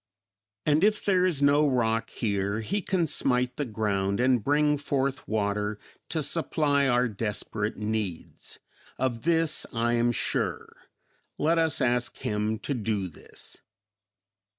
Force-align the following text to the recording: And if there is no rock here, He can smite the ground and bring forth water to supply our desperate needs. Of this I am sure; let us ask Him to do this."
And 0.65 0.83
if 0.83 1.05
there 1.05 1.27
is 1.27 1.43
no 1.43 1.67
rock 1.67 2.09
here, 2.09 2.61
He 2.61 2.81
can 2.81 3.05
smite 3.05 3.57
the 3.57 3.65
ground 3.65 4.19
and 4.19 4.43
bring 4.43 4.79
forth 4.79 5.27
water 5.27 5.77
to 6.09 6.23
supply 6.23 6.87
our 6.87 7.07
desperate 7.07 7.77
needs. 7.77 8.57
Of 8.97 9.25
this 9.25 9.67
I 9.71 9.93
am 9.93 10.11
sure; 10.11 10.75
let 11.37 11.59
us 11.59 11.81
ask 11.81 12.17
Him 12.17 12.57
to 12.61 12.73
do 12.73 13.09
this." 13.09 13.59